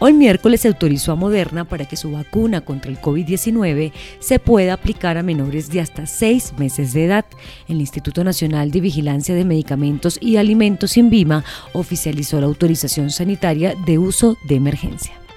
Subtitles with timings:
[0.00, 3.90] Hoy miércoles se autorizó a Moderna para que su vacuna contra el COVID-19
[4.20, 7.24] se pueda aplicar a menores de hasta seis meses de edad.
[7.66, 13.98] El Instituto Nacional de Vigilancia de Medicamentos y Alimentos, INVIMA, oficializó la autorización sanitaria de
[13.98, 15.27] uso de emergencia.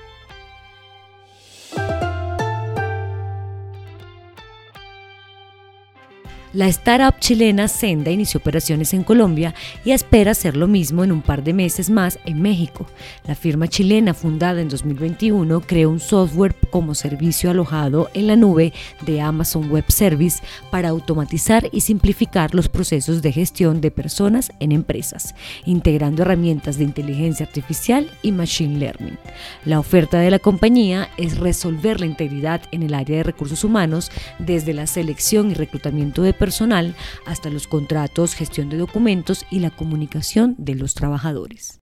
[6.53, 9.55] La startup chilena Senda inició operaciones en Colombia
[9.85, 12.87] y espera hacer lo mismo en un par de meses más en México.
[13.25, 18.73] La firma chilena, fundada en 2021, creó un software como servicio alojado en la nube
[19.05, 24.73] de Amazon Web Service para automatizar y simplificar los procesos de gestión de personas en
[24.73, 29.17] empresas, integrando herramientas de inteligencia artificial y machine learning.
[29.63, 34.11] La oferta de la compañía es resolver la integridad en el área de recursos humanos
[34.37, 36.95] desde la selección y reclutamiento de personal
[37.27, 41.80] hasta los contratos, gestión de documentos y la comunicación de los trabajadores.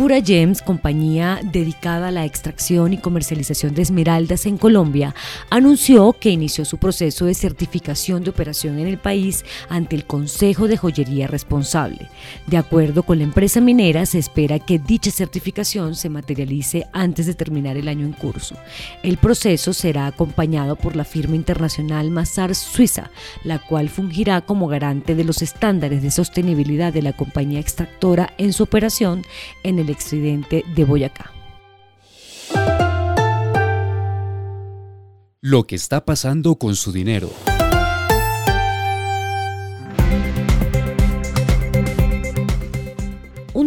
[0.00, 5.14] Fura Gems, compañía dedicada a la extracción y comercialización de esmeraldas en Colombia,
[5.50, 10.68] anunció que inició su proceso de certificación de operación en el país ante el Consejo
[10.68, 12.08] de Joyería Responsable.
[12.46, 17.34] De acuerdo con la empresa minera, se espera que dicha certificación se materialice antes de
[17.34, 18.56] terminar el año en curso.
[19.02, 23.10] El proceso será acompañado por la firma internacional Mazar Suiza,
[23.44, 28.54] la cual fungirá como garante de los estándares de sostenibilidad de la compañía extractora en
[28.54, 29.26] su operación
[29.62, 31.32] en el accidente de Boyacá.
[35.42, 37.30] Lo que está pasando con su dinero.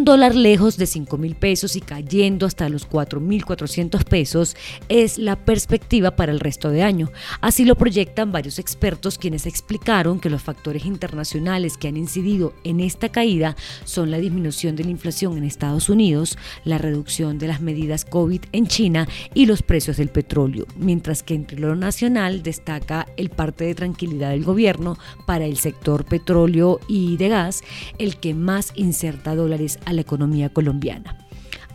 [0.04, 4.58] Un dólar lejos de 5 mil pesos y cayendo hasta los 4 mil 400 pesos
[4.90, 7.10] es la perspectiva para el resto de año.
[7.40, 12.82] Así lo proyectan varios expertos quienes explicaron que los factores internacionales que han incidido en
[12.82, 13.56] esta caída
[13.86, 18.42] son la disminución de la inflación en Estados Unidos, la reducción de las medidas COVID
[18.52, 23.64] en China y los precios del petróleo, mientras que entre lo nacional destaca el parte
[23.64, 27.64] de tranquilidad del gobierno para el sector petróleo y de gas,
[28.00, 31.18] el que más inserta dólares la economía colombiana.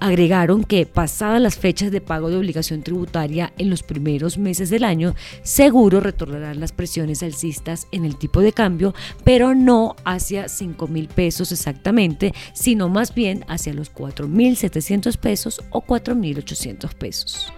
[0.01, 4.85] Agregaron que pasadas las fechas de pago de obligación tributaria en los primeros meses del
[4.85, 10.87] año, seguro retornarán las presiones alcistas en el tipo de cambio, pero no hacia 5
[10.87, 16.39] mil pesos exactamente, sino más bien hacia los 4 mil 700 pesos o 4 mil
[16.39, 17.53] 800 pesos.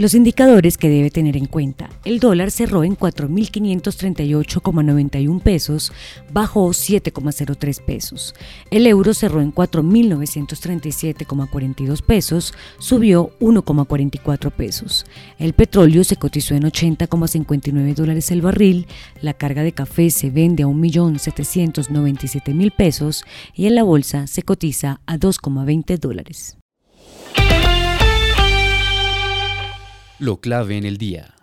[0.00, 1.90] Los indicadores que debe tener en cuenta.
[2.06, 5.92] El dólar cerró en 4.538,91 pesos,
[6.32, 8.34] bajó 7,03 pesos.
[8.70, 15.04] El euro cerró en 4.937,42 pesos, subió 1,44 pesos.
[15.38, 18.86] El petróleo se cotizó en 80,59 dólares el barril,
[19.20, 23.22] la carga de café se vende a 1.797.000 pesos
[23.54, 26.56] y en la bolsa se cotiza a 2,20 dólares.
[30.20, 31.39] Lo clave en el día.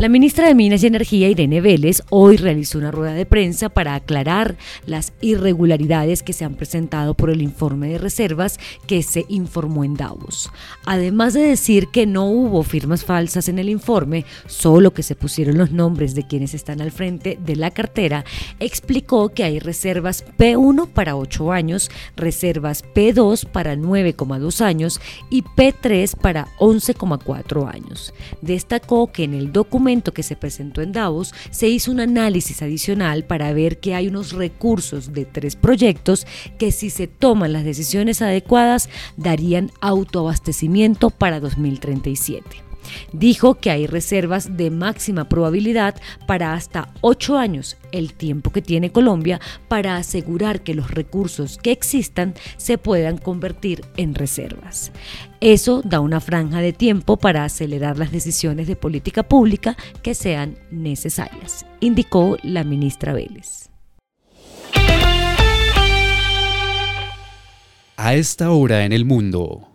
[0.00, 3.94] La ministra de Minas y Energía, Irene Vélez, hoy realizó una rueda de prensa para
[3.94, 4.56] aclarar
[4.86, 9.96] las irregularidades que se han presentado por el informe de reservas que se informó en
[9.96, 10.50] Davos.
[10.86, 15.58] Además de decir que no hubo firmas falsas en el informe, solo que se pusieron
[15.58, 18.24] los nombres de quienes están al frente de la cartera,
[18.58, 26.16] explicó que hay reservas P1 para 8 años, reservas P2 para 9,2 años y P3
[26.16, 28.14] para 11,4 años.
[28.40, 33.24] Destacó que en el documento que se presentó en Davos, se hizo un análisis adicional
[33.24, 36.26] para ver que hay unos recursos de tres proyectos
[36.58, 42.69] que si se toman las decisiones adecuadas darían autoabastecimiento para 2037.
[43.12, 45.94] Dijo que hay reservas de máxima probabilidad
[46.26, 51.72] para hasta ocho años, el tiempo que tiene Colombia para asegurar que los recursos que
[51.72, 54.92] existan se puedan convertir en reservas.
[55.40, 60.58] Eso da una franja de tiempo para acelerar las decisiones de política pública que sean
[60.70, 63.70] necesarias, indicó la ministra Vélez.
[67.96, 69.68] A esta hora en el mundo.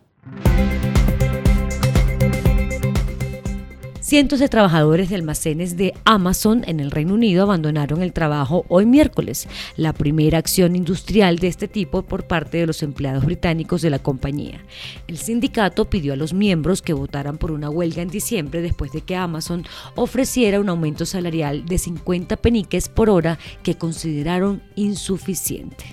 [4.05, 8.85] Cientos de trabajadores de almacenes de Amazon en el Reino Unido abandonaron el trabajo hoy
[8.85, 9.47] miércoles,
[9.77, 13.97] la primera acción industrial de este tipo por parte de los empleados británicos de la
[13.97, 14.63] compañía.
[15.07, 19.01] El sindicato pidió a los miembros que votaran por una huelga en diciembre después de
[19.01, 19.65] que Amazon
[19.95, 25.83] ofreciera un aumento salarial de 50 peniques por hora que consideraron insuficiente.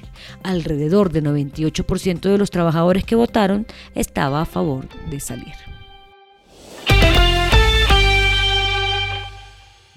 [0.42, 5.71] Alrededor del 98% de los trabajadores que votaron estaba a favor de salir.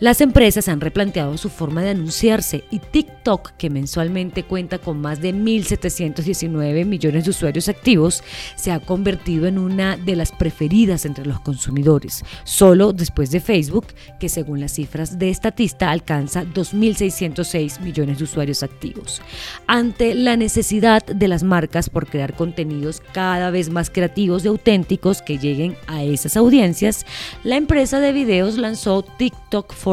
[0.00, 5.20] Las empresas han replanteado su forma de anunciarse y TikTok, que mensualmente cuenta con más
[5.20, 8.22] de 1.719 millones de usuarios activos,
[8.54, 13.88] se ha convertido en una de las preferidas entre los consumidores, solo después de Facebook,
[14.20, 19.20] que según las cifras de Estatista alcanza 2.606 millones de usuarios activos.
[19.66, 25.22] Ante la necesidad de las marcas por crear contenidos cada vez más creativos y auténticos
[25.22, 27.04] que lleguen a esas audiencias,
[27.42, 29.87] la empresa de videos lanzó TikTok for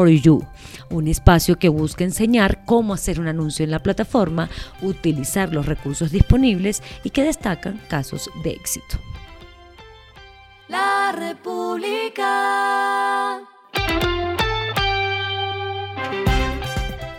[0.90, 4.50] Un espacio que busca enseñar cómo hacer un anuncio en la plataforma,
[4.82, 8.98] utilizar los recursos disponibles y que destacan casos de éxito.
[10.68, 12.26] La República.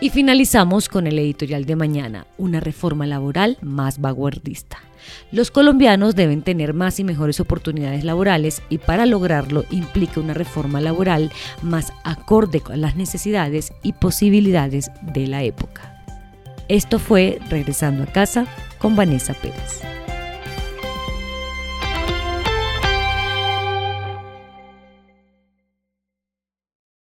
[0.00, 4.78] Y finalizamos con el editorial de mañana, una reforma laboral más vanguardista.
[5.32, 10.80] Los colombianos deben tener más y mejores oportunidades laborales y para lograrlo implica una reforma
[10.80, 16.04] laboral más acorde con las necesidades y posibilidades de la época.
[16.68, 18.46] Esto fue Regresando a casa
[18.78, 19.87] con Vanessa Pérez.